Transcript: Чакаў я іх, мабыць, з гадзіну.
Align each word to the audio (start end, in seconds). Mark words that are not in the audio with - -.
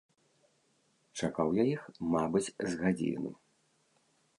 Чакаў 1.19 1.53
я 1.61 1.67
іх, 1.75 1.81
мабыць, 2.17 2.45
з 2.49 2.71
гадзіну. 2.85 3.31